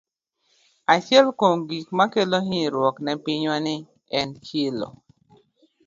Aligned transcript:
Achiel 0.93 1.25
kuom 1.39 1.59
gik 1.69 1.87
makelo 1.97 2.37
hinyruok 2.47 2.95
ne 3.05 3.11
pinywa 3.23 3.57
ni 3.65 3.75
en 4.19 4.29
chilo. 4.45 4.87